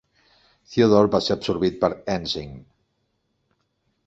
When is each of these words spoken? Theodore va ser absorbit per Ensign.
Theodore 0.71 1.11
va 1.15 1.21
ser 1.25 1.35
absorbit 1.35 1.77
per 1.85 1.91
Ensign. 2.15 2.57